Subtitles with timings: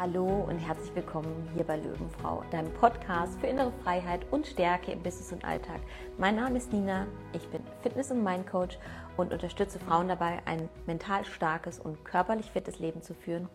[0.00, 5.02] Hallo und herzlich willkommen hier bei Löwenfrau, deinem Podcast für innere Freiheit und Stärke im
[5.02, 5.78] Business und Alltag.
[6.16, 8.78] Mein Name ist Nina, ich bin Fitness- und Mindcoach
[9.18, 13.50] und unterstütze Frauen dabei, ein mental starkes und körperlich fittes Leben zu führen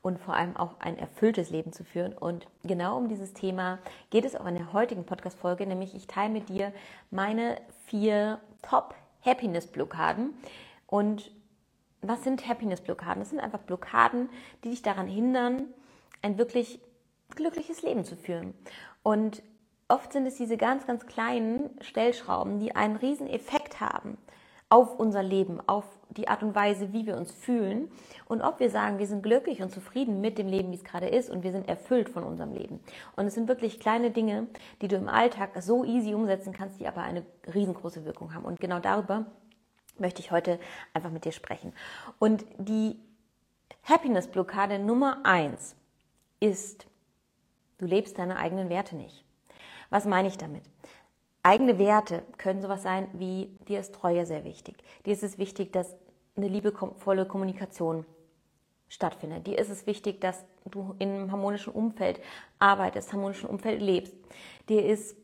[0.00, 2.14] und vor allem auch ein erfülltes Leben zu führen.
[2.14, 3.78] Und genau um dieses Thema
[4.08, 6.72] geht es auch in der heutigen Podcast-Folge, nämlich ich teile mit dir
[7.10, 10.32] meine vier Top-Happiness-Blockaden
[10.86, 11.30] und
[12.00, 13.20] was sind Happiness-Blockaden?
[13.20, 14.30] Das sind einfach Blockaden,
[14.64, 15.66] die dich daran hindern,
[16.22, 16.80] ein wirklich
[17.34, 18.54] glückliches Leben zu führen.
[19.02, 19.42] Und
[19.88, 24.18] oft sind es diese ganz, ganz kleinen Stellschrauben, die einen riesen Effekt haben
[24.70, 27.90] auf unser Leben, auf die Art und Weise, wie wir uns fühlen
[28.26, 31.08] und ob wir sagen, wir sind glücklich und zufrieden mit dem Leben, wie es gerade
[31.08, 32.78] ist und wir sind erfüllt von unserem Leben.
[33.16, 34.46] Und es sind wirklich kleine Dinge,
[34.80, 38.44] die du im Alltag so easy umsetzen kannst, die aber eine riesengroße Wirkung haben.
[38.44, 39.26] Und genau darüber
[39.98, 40.60] möchte ich heute
[40.94, 41.72] einfach mit dir sprechen.
[42.20, 42.96] Und die
[43.82, 45.74] Happiness-Blockade Nummer eins
[46.40, 46.86] ist,
[47.78, 49.24] du lebst deine eigenen Werte nicht.
[49.90, 50.62] Was meine ich damit?
[51.42, 54.76] Eigene Werte können sowas sein wie, dir ist Treue sehr wichtig.
[55.06, 55.96] Dir ist es wichtig, dass
[56.36, 58.04] eine liebevolle Kommunikation
[58.88, 59.46] stattfindet.
[59.46, 62.20] Dir ist es wichtig, dass du in einem harmonischen Umfeld
[62.58, 64.14] arbeitest, harmonischen Umfeld lebst.
[64.68, 65.16] Dir ist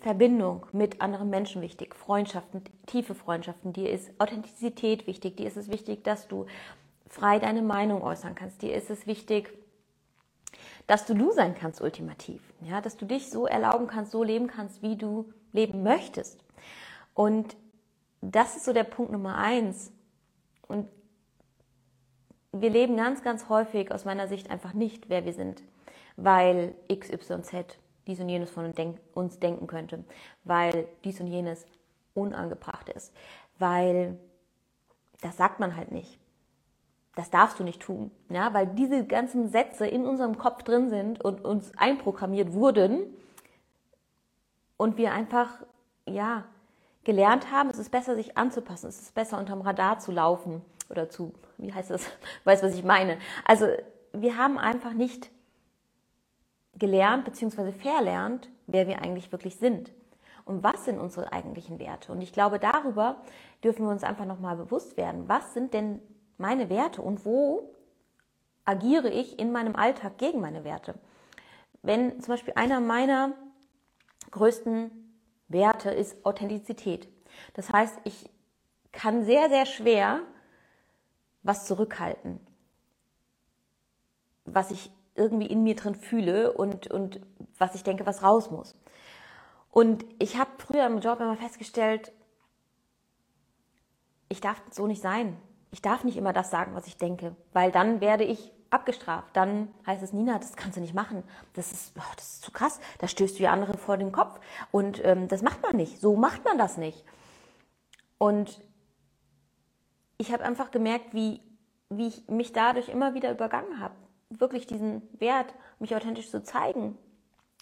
[0.00, 3.72] Verbindung mit anderen Menschen wichtig, Freundschaften, tiefe Freundschaften.
[3.72, 5.36] Dir ist Authentizität wichtig.
[5.36, 6.46] Dir ist es wichtig, dass du
[7.08, 8.60] frei deine Meinung äußern kannst.
[8.62, 9.56] Dir ist es wichtig,
[10.86, 14.46] dass du du sein kannst ultimativ, ja, dass du dich so erlauben kannst, so leben
[14.46, 16.44] kannst, wie du leben möchtest.
[17.14, 17.56] Und
[18.20, 19.92] das ist so der Punkt Nummer eins.
[20.66, 20.88] Und
[22.52, 25.62] wir leben ganz, ganz häufig aus meiner Sicht einfach nicht, wer wir sind,
[26.16, 28.72] weil X, Y, Z dies und jenes von
[29.14, 30.04] uns denken könnte,
[30.44, 31.66] weil dies und jenes
[32.12, 33.12] unangebracht ist,
[33.58, 34.18] weil
[35.22, 36.18] das sagt man halt nicht
[37.16, 41.24] das darfst du nicht tun, ja, weil diese ganzen Sätze in unserem Kopf drin sind
[41.24, 43.04] und uns einprogrammiert wurden
[44.76, 45.48] und wir einfach,
[46.06, 46.44] ja,
[47.04, 51.08] gelernt haben, es ist besser, sich anzupassen, es ist besser, unterm Radar zu laufen oder
[51.08, 52.06] zu, wie heißt das,
[52.44, 53.18] weißt, was ich meine.
[53.44, 53.66] Also,
[54.12, 55.30] wir haben einfach nicht
[56.76, 57.72] gelernt bzw.
[57.72, 59.92] verlernt, wer wir eigentlich wirklich sind
[60.44, 62.12] und was sind unsere eigentlichen Werte.
[62.12, 63.16] Und ich glaube, darüber
[63.62, 65.28] dürfen wir uns einfach nochmal bewusst werden.
[65.28, 66.00] Was sind denn
[66.44, 67.74] meine Werte und wo
[68.66, 70.94] agiere ich in meinem Alltag gegen meine Werte.
[71.80, 73.32] Wenn zum Beispiel einer meiner
[74.30, 74.90] größten
[75.48, 77.08] Werte ist Authentizität.
[77.54, 78.28] Das heißt, ich
[78.92, 80.20] kann sehr, sehr schwer
[81.42, 82.46] was zurückhalten,
[84.44, 87.22] was ich irgendwie in mir drin fühle und, und
[87.56, 88.78] was ich denke, was raus muss.
[89.70, 92.12] Und ich habe früher im Job immer festgestellt,
[94.28, 95.40] ich darf so nicht sein
[95.74, 99.36] ich darf nicht immer das sagen, was ich denke, weil dann werde ich abgestraft.
[99.36, 101.24] Dann heißt es, Nina, das kannst du nicht machen.
[101.54, 102.78] Das ist, oh, das ist zu krass.
[102.98, 104.38] Da stößt du ja andere vor den Kopf.
[104.70, 106.00] Und ähm, das macht man nicht.
[106.00, 107.04] So macht man das nicht.
[108.18, 108.60] Und
[110.16, 111.40] ich habe einfach gemerkt, wie,
[111.88, 113.96] wie ich mich dadurch immer wieder übergangen habe.
[114.30, 116.96] Wirklich diesen Wert, mich authentisch zu zeigen.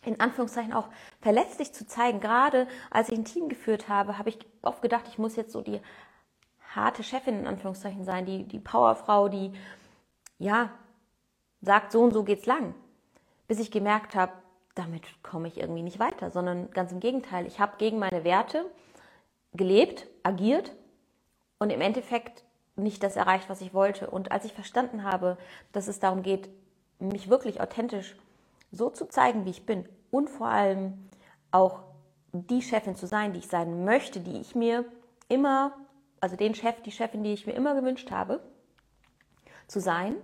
[0.04, 0.90] In Anführungszeichen auch
[1.22, 2.20] verletzlich zu zeigen.
[2.20, 5.62] Gerade als ich ein Team geführt habe, habe ich oft gedacht, ich muss jetzt so
[5.62, 5.80] die
[6.74, 9.52] harte Chefin in Anführungszeichen sein, die, die Powerfrau, die,
[10.38, 10.70] ja,
[11.60, 12.74] sagt, so und so geht's lang.
[13.46, 14.32] Bis ich gemerkt habe,
[14.74, 17.46] damit komme ich irgendwie nicht weiter, sondern ganz im Gegenteil.
[17.46, 18.64] Ich habe gegen meine Werte
[19.52, 20.72] gelebt, agiert
[21.58, 22.44] und im Endeffekt
[22.76, 24.08] nicht das erreicht, was ich wollte.
[24.08, 25.36] Und als ich verstanden habe,
[25.72, 26.48] dass es darum geht,
[26.98, 28.16] mich wirklich authentisch
[28.70, 31.08] so zu zeigen, wie ich bin und vor allem
[31.50, 31.82] auch
[32.32, 34.86] die Chefin zu sein, die ich sein möchte, die ich mir
[35.28, 35.74] immer
[36.22, 38.40] also den Chef, die Chefin, die ich mir immer gewünscht habe,
[39.66, 40.14] zu sein,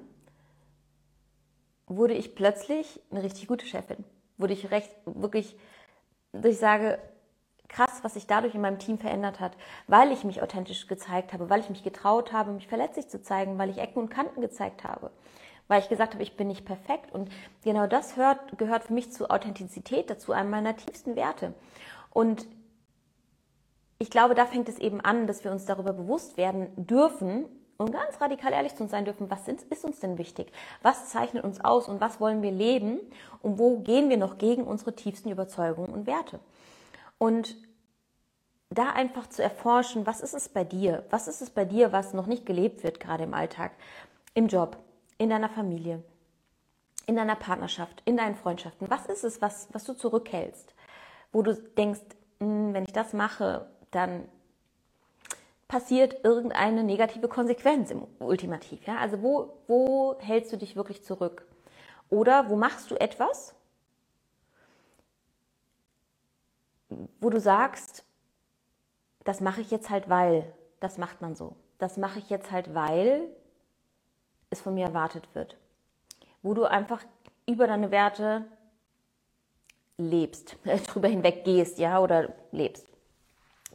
[1.88, 4.04] wurde ich plötzlich eine richtig gute Chefin.
[4.36, 5.58] Wurde ich recht, wirklich,
[6.30, 7.00] dass ich sage,
[7.66, 9.56] krass, was sich dadurch in meinem Team verändert hat,
[9.88, 13.58] weil ich mich authentisch gezeigt habe, weil ich mich getraut habe, mich verletzlich zu zeigen,
[13.58, 15.10] weil ich Ecken und Kanten gezeigt habe,
[15.66, 17.12] weil ich gesagt habe, ich bin nicht perfekt.
[17.12, 17.28] Und
[17.64, 21.54] genau das hört, gehört für mich zu Authentizität dazu, einem meiner tiefsten Werte.
[22.10, 22.46] Und
[23.98, 27.46] ich glaube, da fängt es eben an, dass wir uns darüber bewusst werden dürfen
[27.78, 30.52] und ganz radikal ehrlich zu uns sein dürfen, was ist uns denn wichtig?
[30.82, 32.98] Was zeichnet uns aus und was wollen wir leben?
[33.40, 36.40] Und wo gehen wir noch gegen unsere tiefsten Überzeugungen und Werte?
[37.18, 37.56] Und
[38.70, 41.04] da einfach zu erforschen, was ist es bei dir?
[41.10, 43.72] Was ist es bei dir, was noch nicht gelebt wird, gerade im Alltag,
[44.34, 44.76] im Job,
[45.16, 46.02] in deiner Familie,
[47.06, 48.90] in deiner Partnerschaft, in deinen Freundschaften?
[48.90, 50.74] Was ist es, was, was du zurückhältst?
[51.32, 52.00] Wo du denkst,
[52.40, 54.28] hm, wenn ich das mache, dann
[55.68, 58.86] passiert irgendeine negative Konsequenz im Ultimativ.
[58.86, 58.98] Ja?
[58.98, 61.46] Also wo, wo hältst du dich wirklich zurück?
[62.08, 63.54] Oder wo machst du etwas,
[67.20, 68.04] wo du sagst,
[69.24, 70.50] das mache ich jetzt halt, weil,
[70.80, 71.54] das macht man so.
[71.78, 73.28] Das mache ich jetzt halt, weil
[74.48, 75.58] es von mir erwartet wird.
[76.42, 77.04] Wo du einfach
[77.46, 78.46] über deine Werte
[79.98, 80.56] lebst,
[80.86, 82.87] drüber hinweg gehst, ja, oder lebst.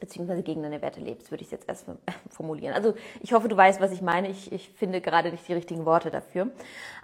[0.03, 1.85] Beziehungsweise gegen deine Werte lebst, würde ich es jetzt erst
[2.29, 2.73] formulieren.
[2.73, 4.27] Also ich hoffe, du weißt, was ich meine.
[4.27, 6.49] Ich, ich finde gerade nicht die richtigen Worte dafür.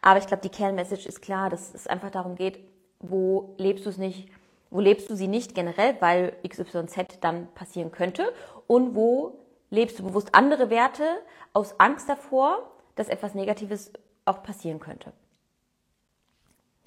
[0.01, 2.59] Aber ich glaube, die Kernmessage ist klar, dass es einfach darum geht,
[2.99, 4.27] wo lebst du es nicht,
[4.69, 8.33] wo lebst du sie nicht generell, weil XYZ dann passieren könnte
[8.67, 11.05] und wo lebst du bewusst andere Werte
[11.53, 13.93] aus Angst davor, dass etwas Negatives
[14.25, 15.13] auch passieren könnte.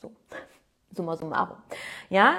[0.02, 0.12] So,
[0.94, 1.56] summa summarum.
[2.10, 2.34] Ja,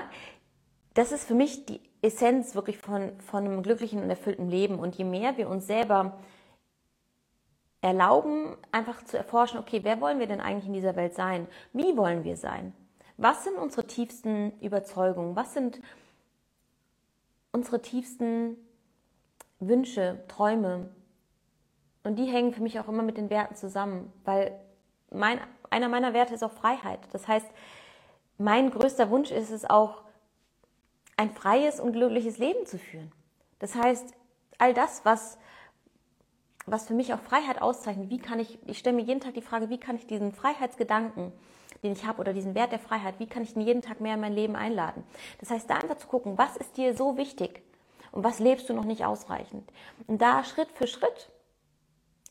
[0.93, 4.77] das ist für mich die Essenz wirklich von, von einem glücklichen und erfüllten Leben.
[4.77, 6.17] Und je mehr wir uns selber
[7.81, 11.47] erlauben, einfach zu erforschen, okay, wer wollen wir denn eigentlich in dieser Welt sein?
[11.73, 12.73] Wie wollen wir sein?
[13.17, 15.35] Was sind unsere tiefsten Überzeugungen?
[15.35, 15.79] Was sind
[17.51, 18.57] unsere tiefsten
[19.59, 20.89] Wünsche, Träume?
[22.03, 24.59] Und die hängen für mich auch immer mit den Werten zusammen, weil
[25.11, 26.99] mein, einer meiner Werte ist auch Freiheit.
[27.11, 27.47] Das heißt,
[28.37, 30.02] mein größter Wunsch ist es auch,
[31.17, 33.11] ein freies und glückliches Leben zu führen.
[33.59, 34.13] Das heißt,
[34.57, 35.37] all das, was,
[36.65, 39.41] was für mich auch Freiheit auszeichnet, wie kann ich, ich stelle mir jeden Tag die
[39.41, 41.31] Frage, wie kann ich diesen Freiheitsgedanken,
[41.83, 44.15] den ich habe, oder diesen Wert der Freiheit, wie kann ich ihn jeden Tag mehr
[44.15, 45.03] in mein Leben einladen?
[45.39, 47.61] Das heißt, da einfach zu gucken, was ist dir so wichtig
[48.11, 49.71] und was lebst du noch nicht ausreichend?
[50.07, 51.29] Und da Schritt für Schritt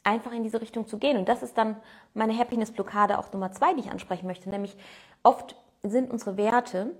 [0.04, 1.16] einfach in diese Richtung zu gehen.
[1.16, 1.76] Und das ist dann
[2.14, 4.76] meine Happiness-Blockade auch Nummer zwei, die ich ansprechen möchte, nämlich
[5.22, 6.94] oft sind unsere Werte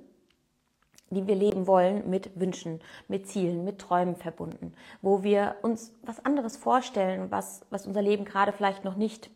[1.15, 6.25] die wir leben wollen, mit Wünschen, mit Zielen, mit Träumen verbunden, wo wir uns was
[6.25, 9.31] anderes vorstellen, was, was unser Leben gerade vielleicht noch nicht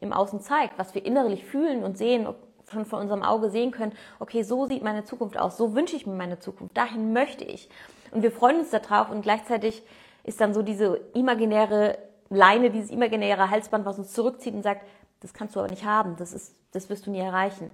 [0.00, 2.26] im Außen zeigt, was wir innerlich fühlen und sehen,
[2.70, 6.06] schon von unserem Auge sehen können, okay, so sieht meine Zukunft aus, so wünsche ich
[6.06, 7.68] mir meine Zukunft, dahin möchte ich.
[8.12, 9.82] Und wir freuen uns darauf und gleichzeitig
[10.24, 11.98] ist dann so diese imaginäre
[12.28, 14.86] Leine, dieses imaginäre Halsband, was uns zurückzieht und sagt,
[15.20, 17.70] das kannst du aber nicht haben, das ist, das wirst du nie erreichen.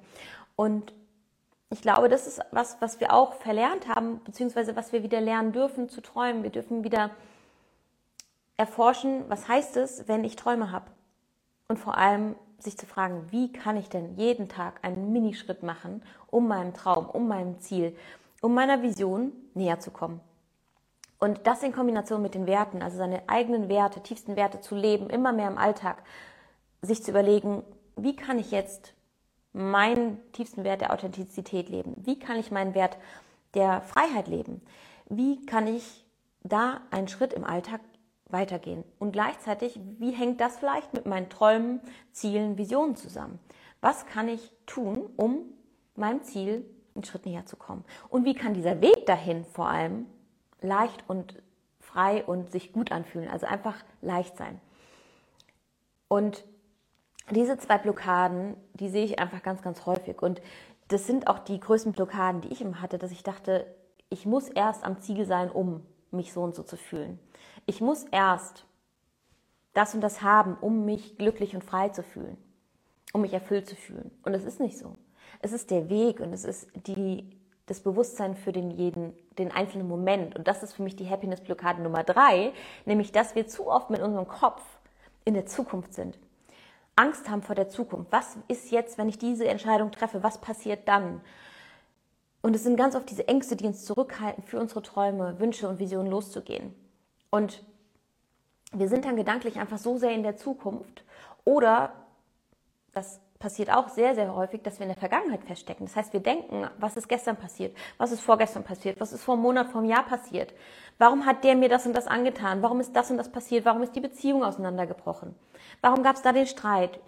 [0.56, 0.92] Und
[1.70, 5.52] ich glaube, das ist was, was wir auch verlernt haben, beziehungsweise was wir wieder lernen
[5.52, 6.42] dürfen zu träumen.
[6.42, 7.10] Wir dürfen wieder
[8.56, 10.86] erforschen, was heißt es, wenn ich Träume habe.
[11.68, 16.02] Und vor allem sich zu fragen, wie kann ich denn jeden Tag einen Minischritt machen,
[16.28, 17.96] um meinem Traum, um meinem Ziel,
[18.40, 20.20] um meiner Vision näher zu kommen.
[21.18, 25.10] Und das in Kombination mit den Werten, also seine eigenen Werte, tiefsten Werte zu leben,
[25.10, 26.02] immer mehr im Alltag,
[26.82, 27.64] sich zu überlegen,
[27.96, 28.92] wie kann ich jetzt
[29.56, 31.94] meinen tiefsten Wert der Authentizität leben?
[32.04, 32.98] Wie kann ich meinen Wert
[33.54, 34.60] der Freiheit leben?
[35.08, 36.04] Wie kann ich
[36.42, 37.80] da einen Schritt im Alltag
[38.28, 38.84] weitergehen?
[38.98, 41.80] Und gleichzeitig, wie hängt das vielleicht mit meinen Träumen,
[42.12, 43.38] Zielen, Visionen zusammen?
[43.80, 45.38] Was kann ich tun, um
[45.94, 47.84] meinem Ziel einen Schritt näher zu kommen?
[48.10, 50.04] Und wie kann dieser Weg dahin vor allem
[50.60, 51.42] leicht und
[51.80, 53.28] frei und sich gut anfühlen?
[53.30, 54.60] Also einfach leicht sein.
[56.08, 56.44] Und
[57.30, 60.22] diese zwei Blockaden, die sehe ich einfach ganz, ganz häufig.
[60.22, 60.40] Und
[60.88, 63.66] das sind auch die größten Blockaden, die ich immer hatte, dass ich dachte,
[64.08, 67.18] ich muss erst am Ziel sein, um mich so und so zu fühlen.
[67.66, 68.66] Ich muss erst
[69.74, 72.36] das und das haben, um mich glücklich und frei zu fühlen,
[73.12, 74.10] um mich erfüllt zu fühlen.
[74.22, 74.96] Und es ist nicht so.
[75.40, 77.28] Es ist der Weg und es ist die,
[77.66, 80.36] das Bewusstsein für den jeden, den einzelnen Moment.
[80.36, 82.52] Und das ist für mich die Happiness-Blockade Nummer drei,
[82.84, 84.62] nämlich, dass wir zu oft mit unserem Kopf
[85.24, 86.18] in der Zukunft sind.
[86.96, 88.10] Angst haben vor der Zukunft.
[88.10, 90.22] Was ist jetzt, wenn ich diese Entscheidung treffe?
[90.22, 91.20] Was passiert dann?
[92.42, 95.78] Und es sind ganz oft diese Ängste, die uns zurückhalten, für unsere Träume, Wünsche und
[95.78, 96.74] Visionen loszugehen.
[97.30, 97.62] Und
[98.72, 101.04] wir sind dann gedanklich einfach so sehr in der Zukunft
[101.44, 101.92] oder
[102.92, 105.86] das passiert auch sehr, sehr häufig, dass wir in der Vergangenheit feststecken.
[105.86, 109.34] Das heißt, wir denken, was ist gestern passiert, was ist vorgestern passiert, was ist vor
[109.34, 110.54] einem Monat, vor einem Jahr passiert.
[110.98, 112.62] Warum hat der mir das und das angetan?
[112.62, 113.64] Warum ist das und das passiert?
[113.64, 115.34] Warum ist die Beziehung auseinandergebrochen?
[115.80, 116.98] Warum gab es da den Streit?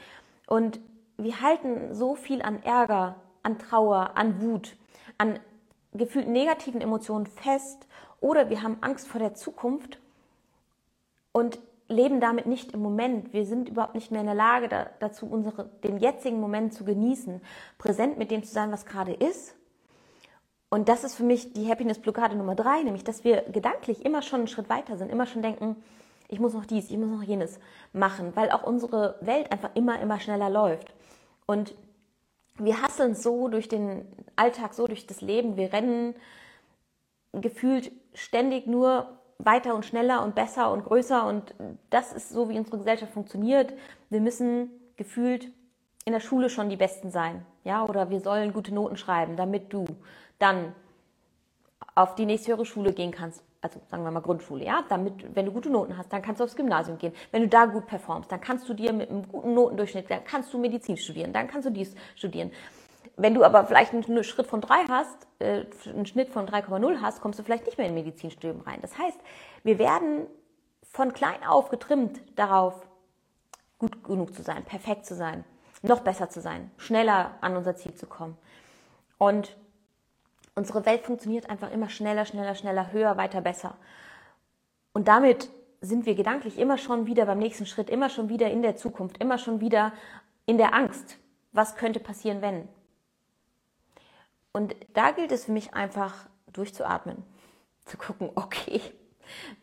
[0.47, 0.81] Und
[1.17, 4.77] wir halten so viel an Ärger, an Trauer, an Wut,
[5.17, 5.39] an
[5.95, 7.87] gefühlt negativen Emotionen fest
[8.21, 9.99] oder wir haben Angst vor der Zukunft
[11.33, 11.59] und
[11.89, 13.33] leben damit nicht im Moment.
[13.33, 16.85] Wir sind überhaupt nicht mehr in der Lage da, dazu, unsere, den jetzigen Moment zu
[16.85, 17.41] genießen,
[17.79, 19.55] präsent mit dem zu sein, was gerade ist.
[20.71, 24.41] Und das ist für mich die Happiness-Blockade Nummer drei, nämlich, dass wir gedanklich immer schon
[24.41, 25.77] einen Schritt weiter sind, immer schon denken,
[26.29, 27.59] ich muss noch dies, ich muss noch jenes
[27.95, 30.93] machen, weil auch unsere Welt einfach immer, immer schneller läuft.
[31.47, 31.75] Und
[32.59, 34.05] wir hasseln so durch den
[34.37, 36.15] Alltag, so durch das Leben, wir rennen
[37.33, 41.55] gefühlt ständig nur weiter und schneller und besser und größer und
[41.91, 43.73] das ist so, wie unsere Gesellschaft funktioniert.
[44.11, 45.53] Wir müssen gefühlt
[46.05, 49.73] in der Schule schon die Besten sein, ja, oder wir sollen gute Noten schreiben, damit
[49.73, 49.85] du
[50.39, 50.75] dann
[51.95, 55.47] auf die nächste höhere Schule gehen kannst, also sagen wir mal Grundschule, ja, damit, wenn
[55.47, 57.13] du gute Noten hast, dann kannst du aufs Gymnasium gehen.
[57.31, 60.53] Wenn du da gut performst, dann kannst du dir mit einem guten Notendurchschnitt, dann kannst
[60.53, 62.53] du Medizin studieren, dann kannst du dies studieren.
[63.21, 67.21] Wenn du aber vielleicht einen Schritt von drei hast, äh, einen Schnitt von 3,0 hast,
[67.21, 68.79] kommst du vielleicht nicht mehr in Medizinstudium rein.
[68.81, 69.19] Das heißt,
[69.65, 70.29] wir werden
[70.85, 72.87] von klein auf getrimmt darauf,
[73.81, 75.45] gut genug zu sein, perfekt zu sein,
[75.83, 78.39] noch besser zu sein, schneller an unser Ziel zu kommen.
[79.19, 79.57] Und
[80.55, 83.77] unsere Welt funktioniert einfach immer schneller, schneller, schneller, höher, weiter, besser.
[84.93, 88.63] Und damit sind wir gedanklich immer schon wieder beim nächsten Schritt, immer schon wieder in
[88.63, 89.93] der Zukunft, immer schon wieder
[90.47, 91.19] in der Angst.
[91.51, 92.69] Was könnte passieren, wenn?
[94.53, 97.23] Und da gilt es für mich einfach durchzuatmen,
[97.85, 98.81] zu gucken, okay,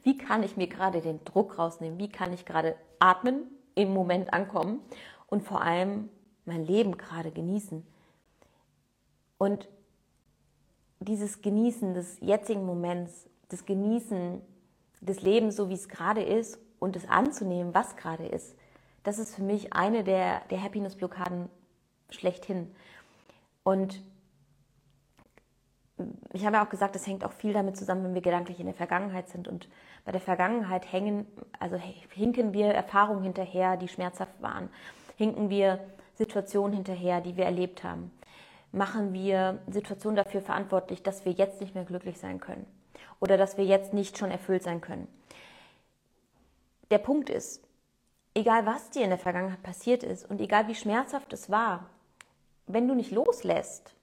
[0.03, 1.99] wie kann ich mir gerade den Druck rausnehmen?
[1.99, 3.43] Wie kann ich gerade atmen,
[3.75, 4.79] im Moment ankommen
[5.27, 6.09] und vor allem
[6.45, 7.85] mein Leben gerade genießen?
[9.37, 9.67] Und
[10.99, 14.41] dieses Genießen des jetzigen Moments, das Genießen
[15.01, 18.55] des Lebens, so wie es gerade ist und es anzunehmen, was gerade ist,
[19.03, 21.49] das ist für mich eine der, der Happiness-Blockaden
[22.09, 22.73] schlechthin.
[23.63, 24.01] Und
[26.33, 28.65] ich habe ja auch gesagt, das hängt auch viel damit zusammen, wenn wir gedanklich in
[28.65, 29.47] der Vergangenheit sind.
[29.47, 29.69] Und
[30.03, 31.25] bei der Vergangenheit hängen,
[31.59, 34.69] also hinken wir Erfahrungen hinterher, die schmerzhaft waren.
[35.15, 35.79] Hinken wir
[36.15, 38.11] Situationen hinterher, die wir erlebt haben.
[38.73, 42.65] Machen wir Situationen dafür verantwortlich, dass wir jetzt nicht mehr glücklich sein können.
[43.21, 45.07] Oder dass wir jetzt nicht schon erfüllt sein können.
[46.91, 47.63] Der Punkt ist,
[48.33, 51.89] egal was dir in der Vergangenheit passiert ist und egal wie schmerzhaft es war,
[52.67, 53.95] wenn du nicht loslässt,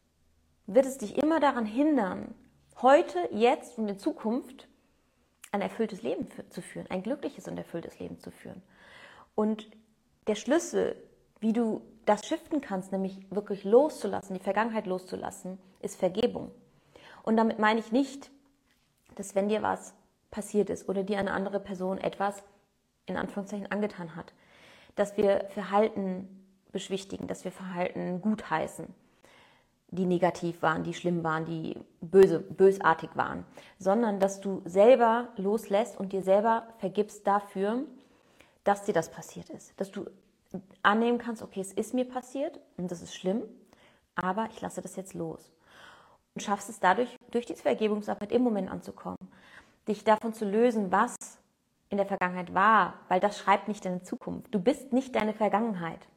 [0.67, 2.35] wird es dich immer daran hindern,
[2.83, 4.69] heute, jetzt und in Zukunft
[5.51, 8.62] ein erfülltes Leben zu führen, ein glückliches und erfülltes Leben zu führen.
[9.35, 9.71] Und
[10.27, 10.95] der Schlüssel,
[11.41, 16.51] wie du das shiften kannst, nämlich wirklich loszulassen, die Vergangenheit loszulassen, ist Vergebung.
[17.23, 18.31] Und damit meine ich nicht,
[19.15, 19.95] dass wenn dir was
[20.31, 22.43] passiert ist oder dir eine andere Person etwas
[23.07, 24.35] in Anführungszeichen angetan hat,
[24.97, 28.95] dass wir Verhalten beschwichtigen, dass wir Verhalten gutheißen,
[29.93, 33.45] die negativ waren, die schlimm waren, die böse, bösartig waren,
[33.79, 37.85] sondern dass du selber loslässt und dir selber vergibst dafür,
[38.65, 39.79] dass dir das passiert ist.
[39.79, 40.07] Dass du
[40.83, 43.43] annehmen kannst, okay, es ist mir passiert und das ist schlimm,
[44.15, 45.53] aber ich lasse das jetzt los.
[46.35, 49.19] Und schaffst es dadurch, durch diese Vergebungsarbeit im Moment anzukommen,
[49.87, 51.17] dich davon zu lösen, was
[51.91, 54.55] in der Vergangenheit war, weil das schreibt nicht deine Zukunft.
[54.55, 56.09] Du bist nicht deine Vergangenheit.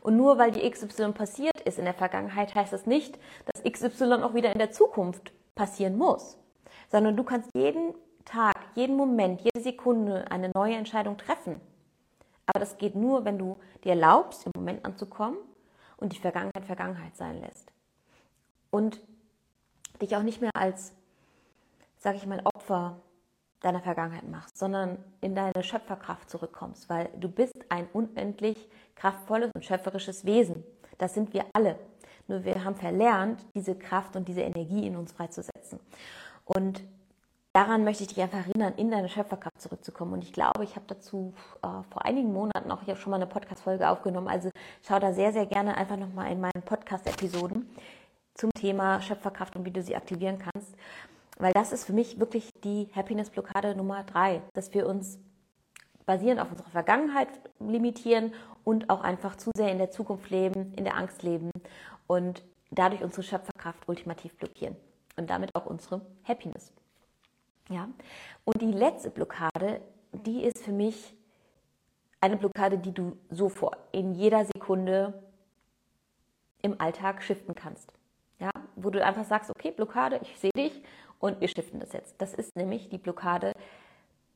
[0.00, 4.22] Und nur weil die XY passiert ist in der Vergangenheit, heißt das nicht, dass XY
[4.22, 6.38] auch wieder in der Zukunft passieren muss.
[6.90, 7.94] Sondern du kannst jeden
[8.24, 11.60] Tag, jeden Moment, jede Sekunde eine neue Entscheidung treffen.
[12.46, 15.38] Aber das geht nur, wenn du dir erlaubst, im Moment anzukommen
[15.96, 17.72] und die Vergangenheit Vergangenheit sein lässt.
[18.70, 19.00] Und
[20.00, 20.92] dich auch nicht mehr als,
[21.96, 23.00] sage ich mal, Opfer
[23.60, 29.64] deiner Vergangenheit machst, sondern in deine Schöpferkraft zurückkommst, weil du bist ein unendlich kraftvolles und
[29.64, 30.62] schöpferisches Wesen.
[30.98, 31.78] Das sind wir alle.
[32.28, 35.78] Nur wir haben verlernt, diese Kraft und diese Energie in uns freizusetzen.
[36.44, 36.82] Und
[37.52, 40.14] daran möchte ich dich einfach erinnern, in deine Schöpferkraft zurückzukommen.
[40.14, 43.26] Und ich glaube, ich habe dazu äh, vor einigen Monaten auch hier schon mal eine
[43.26, 44.28] Podcast-Folge aufgenommen.
[44.28, 44.50] Also
[44.86, 47.68] schau da sehr, sehr gerne einfach nochmal in meinen Podcast-Episoden
[48.34, 50.74] zum Thema Schöpferkraft und wie du sie aktivieren kannst.
[51.38, 55.18] Weil das ist für mich wirklich die Happiness-Blockade Nummer drei, dass wir uns
[56.06, 58.32] basierend auf unserer Vergangenheit limitieren
[58.66, 61.52] und auch einfach zu sehr in der Zukunft leben, in der Angst leben
[62.08, 62.42] und
[62.72, 64.74] dadurch unsere Schöpferkraft ultimativ blockieren
[65.16, 66.72] und damit auch unsere Happiness.
[67.68, 67.88] Ja?
[68.44, 69.80] Und die letzte Blockade,
[70.12, 71.14] die ist für mich
[72.20, 75.22] eine Blockade, die du sofort in jeder Sekunde
[76.60, 77.92] im Alltag shiften kannst.
[78.40, 78.50] Ja?
[78.74, 80.82] Wo du einfach sagst, okay, Blockade, ich sehe dich
[81.20, 82.20] und wir shiften das jetzt.
[82.20, 83.52] Das ist nämlich die Blockade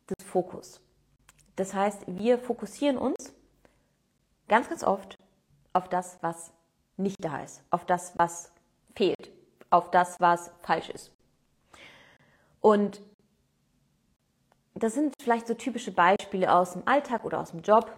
[0.08, 0.80] des Fokus.
[1.56, 3.34] Das heißt, wir fokussieren uns
[4.50, 5.16] ganz, ganz oft
[5.72, 6.52] auf das, was
[6.96, 8.52] nicht da ist, auf das, was
[8.94, 9.30] fehlt,
[9.70, 11.12] auf das, was falsch ist.
[12.60, 13.00] Und
[14.74, 17.96] das sind vielleicht so typische Beispiele aus dem Alltag oder aus dem Job.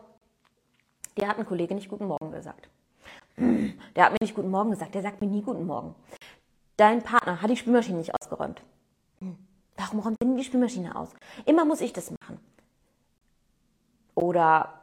[1.16, 2.68] Der hat ein Kollege nicht Guten Morgen gesagt.
[3.36, 5.94] Der hat mir nicht Guten Morgen gesagt, der sagt mir nie Guten Morgen.
[6.76, 8.62] Dein Partner hat die Spülmaschine nicht ausgeräumt.
[9.76, 11.10] Warum räumt denn die Spülmaschine aus?
[11.46, 12.38] Immer muss ich das machen.
[14.14, 14.81] Oder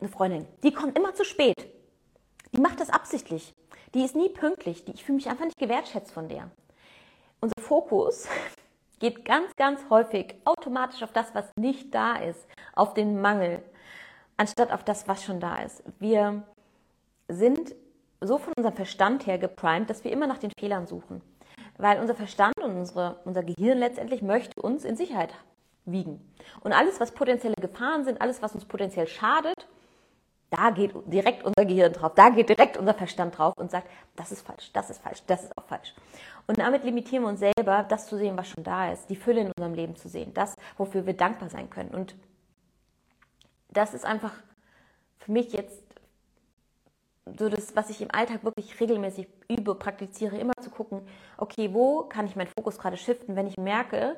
[0.00, 1.68] eine Freundin, die kommt immer zu spät.
[2.54, 3.54] Die macht das absichtlich.
[3.94, 4.86] Die ist nie pünktlich.
[4.86, 6.50] ich fühle mich einfach nicht gewertschätzt von der.
[7.40, 8.28] Unser Fokus
[8.98, 13.62] geht ganz, ganz häufig automatisch auf das, was nicht da ist, auf den Mangel,
[14.36, 15.82] anstatt auf das, was schon da ist.
[15.98, 16.42] Wir
[17.28, 17.74] sind
[18.20, 21.22] so von unserem Verstand her geprimed, dass wir immer nach den Fehlern suchen.
[21.76, 25.32] Weil unser Verstand und unsere, unser Gehirn letztendlich möchte uns in Sicherheit
[25.84, 26.20] wiegen.
[26.60, 29.68] Und alles, was potenzielle Gefahren sind, alles, was uns potenziell schadet,
[30.50, 34.32] da geht direkt unser Gehirn drauf, da geht direkt unser Verstand drauf und sagt, das
[34.32, 35.94] ist falsch, das ist falsch, das ist auch falsch.
[36.46, 39.42] Und damit limitieren wir uns selber, das zu sehen, was schon da ist, die Fülle
[39.42, 41.90] in unserem Leben zu sehen, das, wofür wir dankbar sein können.
[41.90, 42.14] Und
[43.70, 44.32] das ist einfach
[45.18, 45.82] für mich jetzt
[47.38, 52.04] so das, was ich im Alltag wirklich regelmäßig übe, praktiziere, immer zu gucken, okay, wo
[52.04, 54.16] kann ich meinen Fokus gerade shiften, wenn ich merke,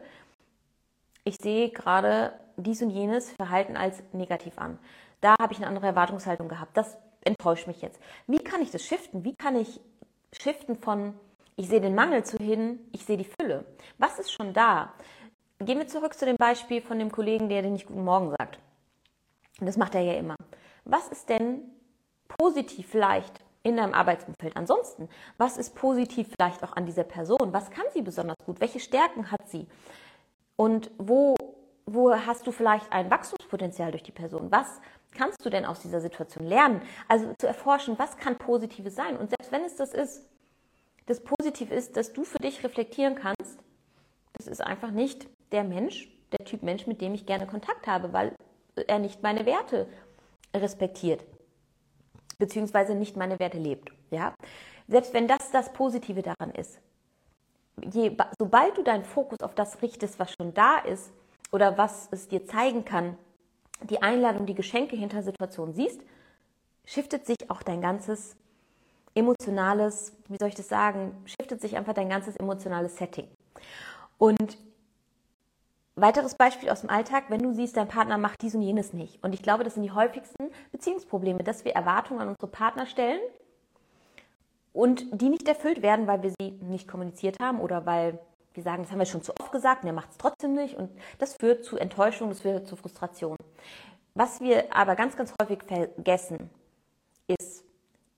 [1.25, 4.78] ich sehe gerade dies und jenes Verhalten als negativ an.
[5.20, 6.76] Da habe ich eine andere Erwartungshaltung gehabt.
[6.76, 8.00] Das enttäuscht mich jetzt.
[8.26, 9.24] Wie kann ich das shiften?
[9.24, 9.80] Wie kann ich
[10.32, 11.14] shiften von
[11.60, 13.66] ich sehe den Mangel zu hin, ich sehe die Fülle?
[13.98, 14.94] Was ist schon da?
[15.58, 18.58] Gehen wir zurück zu dem Beispiel von dem Kollegen, der dir nicht Guten Morgen sagt.
[19.60, 20.36] Das macht er ja immer.
[20.86, 21.60] Was ist denn
[22.28, 25.10] positiv vielleicht in deinem Arbeitsumfeld ansonsten?
[25.36, 27.52] Was ist positiv vielleicht auch an dieser Person?
[27.52, 28.58] Was kann sie besonders gut?
[28.60, 29.66] Welche Stärken hat sie?
[30.56, 31.34] Und wo,
[31.94, 34.50] wo hast du vielleicht ein Wachstumspotenzial durch die Person?
[34.50, 34.80] Was
[35.12, 36.82] kannst du denn aus dieser Situation lernen?
[37.09, 39.16] Also zu erforschen, was kann Positives sein?
[39.16, 40.28] Und selbst wenn es das ist,
[41.06, 43.59] das Positiv ist, dass du für dich reflektieren kannst,
[44.35, 48.12] das ist einfach nicht der Mensch, der Typ Mensch, mit dem ich gerne Kontakt habe,
[48.12, 48.35] weil
[48.87, 49.88] er nicht meine Werte
[50.54, 51.25] respektiert,
[52.38, 53.92] beziehungsweise nicht meine Werte lebt.
[54.11, 54.35] Ja?
[54.87, 56.80] Selbst wenn das das Positive daran ist,
[57.92, 61.12] je, sobald du deinen Fokus auf das richtest, was schon da ist
[61.52, 63.16] oder was es dir zeigen kann,
[63.83, 66.00] die Einladung, die Geschenke hinter Situationen siehst,
[66.85, 68.37] shiftet sich auch dein ganzes
[69.14, 73.28] emotionales, wie soll ich das sagen, shiftet sich einfach dein ganzes emotionales Setting.
[74.19, 74.59] Und
[75.97, 79.22] weiteres Beispiel aus dem Alltag, wenn du siehst, dein Partner macht dies und jenes nicht.
[79.22, 83.20] Und ich glaube, das sind die häufigsten Beziehungsprobleme, dass wir Erwartungen an unsere Partner stellen
[84.72, 88.18] und die nicht erfüllt werden, weil wir sie nicht kommuniziert haben oder weil
[88.54, 90.76] wir sagen, das haben wir schon zu oft gesagt und er macht es trotzdem nicht
[90.76, 93.36] und das führt zu Enttäuschung, das führt zu Frustration.
[94.14, 96.50] Was wir aber ganz, ganz häufig vergessen,
[97.26, 97.64] ist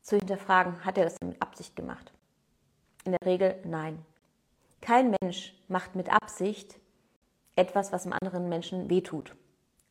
[0.02, 2.12] zu hinterfragen, hat er das mit Absicht gemacht?
[3.04, 4.04] In der Regel nein.
[4.80, 6.78] Kein Mensch macht mit Absicht
[7.56, 9.36] etwas, was einem anderen Menschen wehtut.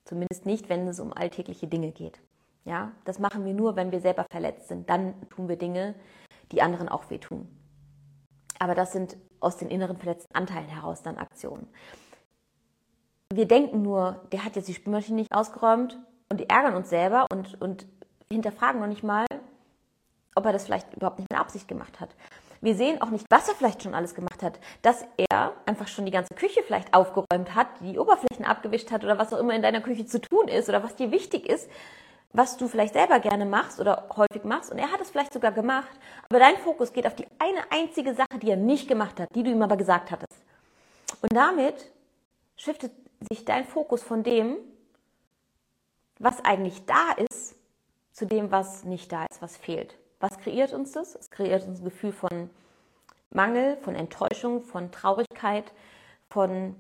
[0.06, 2.20] Zumindest nicht, wenn es um alltägliche Dinge geht.
[2.66, 4.90] Ja, das machen wir nur, wenn wir selber verletzt sind.
[4.90, 5.96] Dann tun wir Dinge,
[6.52, 7.48] die anderen auch wehtun.
[8.62, 11.68] Aber das sind aus den inneren verletzten Anteilen heraus dann Aktionen.
[13.34, 15.98] Wir denken nur, der hat jetzt die Spülmaschine nicht ausgeräumt
[16.30, 17.88] und die ärgern uns selber und, und
[18.32, 19.26] hinterfragen noch nicht mal,
[20.36, 22.10] ob er das vielleicht überhaupt nicht mit Absicht gemacht hat.
[22.62, 24.60] Wir sehen auch nicht, was er vielleicht schon alles gemacht hat.
[24.84, 29.18] Dass er einfach schon die ganze Küche vielleicht aufgeräumt hat, die Oberflächen abgewischt hat oder
[29.18, 31.68] was auch immer in deiner Küche zu tun ist oder was dir wichtig ist,
[32.34, 34.72] was du vielleicht selber gerne machst oder häufig machst.
[34.72, 35.92] Und er hat es vielleicht sogar gemacht.
[36.30, 39.44] Aber dein Fokus geht auf die eine einzige Sache, die er nicht gemacht hat, die
[39.44, 40.42] du ihm aber gesagt hattest.
[41.22, 41.92] Und damit
[42.56, 42.92] shiftet
[43.30, 44.58] sich dein Fokus von dem,
[46.20, 47.56] was eigentlich da ist,
[48.14, 49.98] zu dem, was nicht da ist, was fehlt.
[50.20, 51.16] Was kreiert uns das?
[51.16, 52.50] Es kreiert uns ein Gefühl von
[53.32, 55.72] Mangel, von Enttäuschung, von Traurigkeit,
[56.30, 56.76] von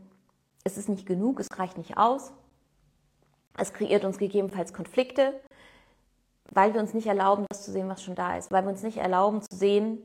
[0.63, 2.31] es ist nicht genug, es reicht nicht aus.
[3.57, 5.39] Es kreiert uns gegebenenfalls Konflikte,
[6.51, 8.83] weil wir uns nicht erlauben, das zu sehen, was schon da ist, weil wir uns
[8.83, 9.99] nicht erlauben zu sehen,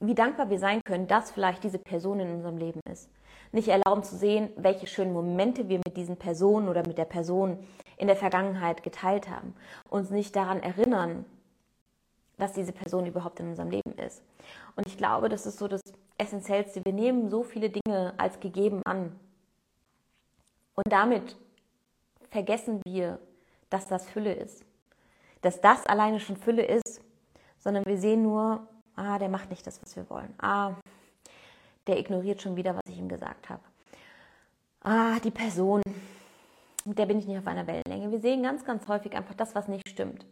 [0.00, 3.08] wie dankbar wir sein können, dass vielleicht diese Person in unserem Leben ist.
[3.52, 7.58] Nicht erlauben zu sehen, welche schönen Momente wir mit diesen Personen oder mit der Person
[7.96, 9.54] in der Vergangenheit geteilt haben.
[9.88, 11.24] Uns nicht daran erinnern,
[12.36, 14.22] dass diese Person überhaupt in unserem Leben ist.
[14.74, 15.80] Und ich glaube, das ist so das
[16.18, 16.82] Essentiellste.
[16.84, 19.18] Wir nehmen so viele Dinge als gegeben an.
[20.74, 21.36] Und damit
[22.30, 23.18] vergessen wir,
[23.70, 24.64] dass das Fülle ist.
[25.42, 27.00] Dass das alleine schon Fülle ist,
[27.58, 30.34] sondern wir sehen nur, ah, der macht nicht das, was wir wollen.
[30.38, 30.74] Ah,
[31.86, 33.62] der ignoriert schon wieder, was ich ihm gesagt habe.
[34.80, 35.82] Ah, die Person,
[36.84, 38.10] mit der bin ich nicht auf einer Wellenlänge.
[38.10, 40.24] Wir sehen ganz, ganz häufig einfach das, was nicht stimmt.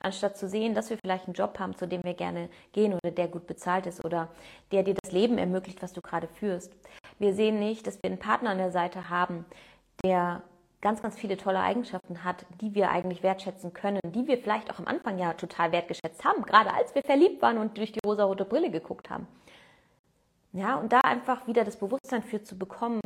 [0.00, 3.10] Anstatt zu sehen, dass wir vielleicht einen Job haben, zu dem wir gerne gehen oder
[3.10, 4.28] der gut bezahlt ist oder
[4.70, 6.72] der dir das Leben ermöglicht, was du gerade führst.
[7.18, 9.46] Wir sehen nicht, dass wir einen Partner an der Seite haben,
[10.04, 10.42] der
[10.84, 14.78] ganz, ganz viele tolle Eigenschaften hat, die wir eigentlich wertschätzen können, die wir vielleicht auch
[14.78, 18.44] am Anfang ja total wertgeschätzt haben, gerade als wir verliebt waren und durch die rosarote
[18.44, 19.26] Brille geguckt haben.
[20.52, 23.00] Ja, und da einfach wieder das Bewusstsein für zu bekommen,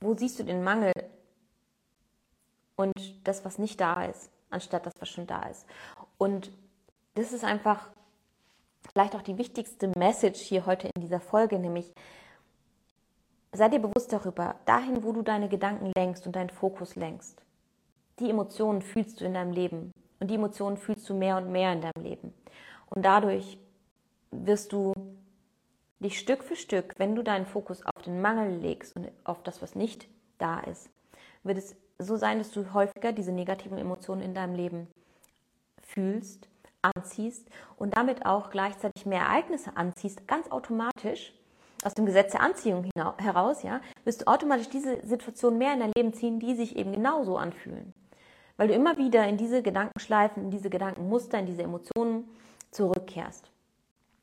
[0.00, 0.92] wo siehst du den Mangel
[2.76, 2.92] und
[3.24, 5.66] das, was nicht da ist, anstatt das, was schon da ist.
[6.18, 6.52] Und
[7.14, 7.88] das ist einfach
[8.92, 11.94] vielleicht auch die wichtigste Message hier heute in dieser Folge, nämlich
[13.56, 17.40] Sei dir bewusst darüber, dahin, wo du deine Gedanken lenkst und deinen Fokus lenkst.
[18.18, 21.72] Die Emotionen fühlst du in deinem Leben Und die Emotionen fühlst du mehr und mehr
[21.72, 22.34] in deinem Leben.
[22.90, 23.58] Und dadurch
[24.30, 24.92] wirst du
[26.00, 29.62] dich Stück für Stück, wenn du deinen Fokus auf den Mangel legst und auf das,
[29.62, 30.90] was nicht da ist,
[31.42, 34.86] wird es so sein, dass du häufiger diese negativen Emotionen in deinem Leben
[35.82, 36.46] fühlst,
[36.82, 41.32] anziehst und damit auch gleichzeitig mehr Ereignisse anziehst, ganz automatisch
[41.84, 45.92] aus dem Gesetz der Anziehung heraus, ja, wirst du automatisch diese Situation mehr in dein
[45.96, 47.92] Leben ziehen, die sich eben genauso anfühlen.
[48.56, 52.28] Weil du immer wieder in diese Gedankenschleifen, in diese Gedankenmuster, in diese Emotionen
[52.70, 53.50] zurückkehrst.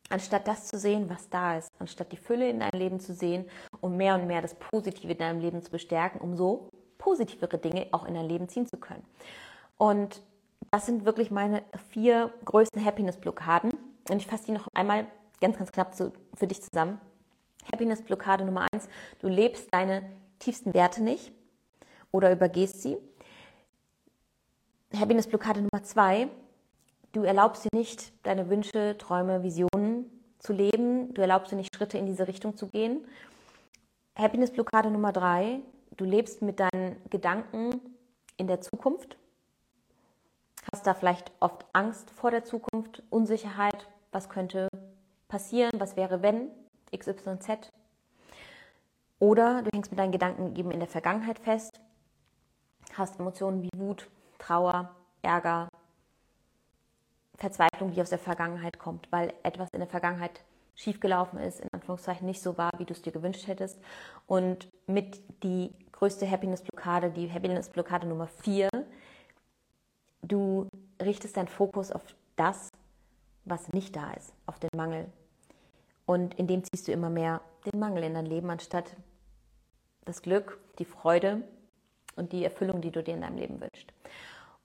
[0.09, 3.45] Anstatt das zu sehen, was da ist, anstatt die Fülle in deinem Leben zu sehen
[3.81, 7.87] und mehr und mehr das Positive in deinem Leben zu bestärken, um so positivere Dinge
[7.91, 9.03] auch in dein Leben ziehen zu können.
[9.77, 10.21] Und
[10.71, 13.71] das sind wirklich meine vier größten Happiness-Blockaden.
[14.09, 15.05] Und ich fasse die noch einmal
[15.41, 16.99] ganz, ganz knapp zu, für dich zusammen.
[17.71, 18.87] Happiness-Blockade Nummer eins,
[19.19, 20.03] du lebst deine
[20.39, 21.31] tiefsten Werte nicht
[22.11, 22.97] oder übergehst sie.
[24.95, 26.27] Happiness-Blockade Nummer zwei,
[27.13, 31.13] du erlaubst dir nicht, deine Wünsche, Träume, Visionen zu leben.
[31.13, 33.07] Du erlaubst dir nicht, Schritte in diese Richtung zu gehen.
[34.15, 35.61] Happiness-Blockade Nummer drei,
[35.97, 37.79] du lebst mit deinen Gedanken
[38.37, 39.17] in der Zukunft.
[40.71, 44.67] Hast da vielleicht oft Angst vor der Zukunft, Unsicherheit, was könnte
[45.27, 46.49] passieren, was wäre, wenn.
[46.97, 47.71] XYZ.
[49.19, 51.79] Oder du hängst mit deinen Gedanken eben in der Vergangenheit fest,
[52.93, 55.69] hast Emotionen wie Wut, Trauer, Ärger,
[57.37, 60.43] Verzweiflung, die aus der Vergangenheit kommt, weil etwas in der Vergangenheit
[60.75, 63.79] schiefgelaufen ist, in Anführungszeichen nicht so war, wie du es dir gewünscht hättest.
[64.27, 68.69] Und mit die größte Happiness-Blockade, die Happiness-Blockade Nummer vier,
[70.21, 70.67] du
[71.01, 72.03] richtest deinen Fokus auf
[72.35, 72.69] das,
[73.45, 75.11] was nicht da ist, auf den Mangel,
[76.05, 78.95] und in dem ziehst du immer mehr den Mangel in dein Leben, anstatt
[80.05, 81.43] das Glück, die Freude
[82.15, 83.93] und die Erfüllung, die du dir in deinem Leben wünschst.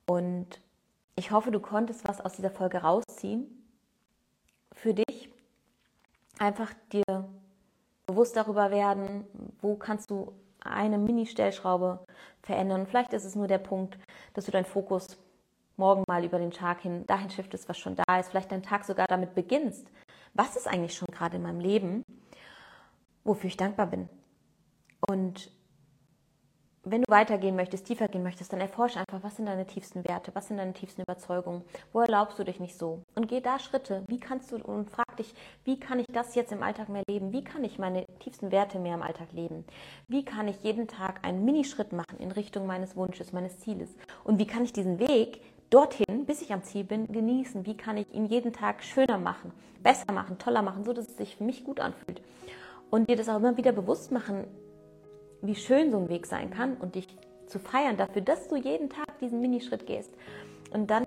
[0.07, 0.61] Und
[1.17, 3.47] ich hoffe, du konntest was aus dieser Folge rausziehen
[4.73, 5.31] für dich.
[6.39, 7.29] Einfach dir
[8.07, 9.25] bewusst darüber werden,
[9.61, 12.01] wo kannst du eine Mini-Stellschraube
[12.43, 12.87] verändern.
[12.87, 13.99] Vielleicht ist es nur der Punkt,
[14.35, 15.19] dass du deinen Fokus
[15.77, 18.31] morgen mal über den Tag hin dahin shiftest, was schon da ist.
[18.31, 19.87] Vielleicht deinen Tag sogar damit beginnst,
[20.39, 22.05] was ist eigentlich schon gerade in meinem Leben,
[23.25, 24.09] wofür ich dankbar bin.
[25.09, 25.51] Und
[26.85, 30.31] wenn du weitergehen möchtest, tiefer gehen möchtest, dann erforsche einfach, was sind deine tiefsten Werte,
[30.35, 33.03] was sind deine tiefsten Überzeugungen, wo erlaubst du dich nicht so?
[33.17, 34.05] Und geh da Schritte.
[34.07, 37.33] Wie kannst du und frag dich, wie kann ich das jetzt im Alltag mehr leben?
[37.33, 39.65] Wie kann ich meine tiefsten Werte mehr im Alltag leben?
[40.07, 43.91] Wie kann ich jeden Tag einen Minischritt machen in Richtung meines Wunsches, meines Zieles?
[44.23, 47.67] Und wie kann ich diesen Weg dorthin, bis ich am Ziel bin, genießen?
[47.67, 49.53] Wie kann ich ihn jeden Tag schöner machen,
[49.83, 52.23] besser machen, toller machen, so dass es sich für mich gut anfühlt?
[52.91, 54.45] Und dir das auch immer wieder bewusst machen,
[55.43, 57.07] wie schön so ein Weg sein kann und dich
[57.47, 60.13] zu feiern dafür, dass du jeden Tag diesen Minischritt gehst.
[60.73, 61.05] Und dann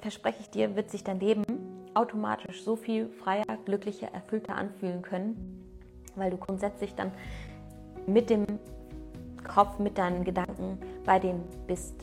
[0.00, 1.44] verspreche ich dir, wird sich dein Leben
[1.94, 5.64] automatisch so viel freier, glücklicher, erfüllter anfühlen können,
[6.16, 7.12] weil du grundsätzlich dann
[8.06, 8.46] mit dem
[9.44, 11.94] Kopf, mit deinen Gedanken bei dem bist,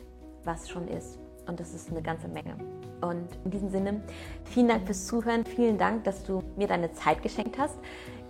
[0.44, 1.20] was schon ist.
[1.48, 2.56] Und das ist eine ganze Menge.
[3.02, 4.02] Und in diesem Sinne,
[4.46, 5.46] vielen Dank fürs Zuhören.
[5.46, 7.78] Vielen Dank, dass du mir deine Zeit geschenkt hast.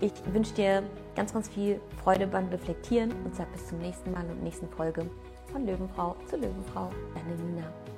[0.02, 0.84] Ich wünsche dir
[1.16, 5.10] ganz, ganz viel Freude beim Reflektieren und sage bis zum nächsten Mal und nächsten Folge
[5.52, 6.90] von Löwenfrau zu Löwenfrau.
[7.14, 7.95] Deine Nina.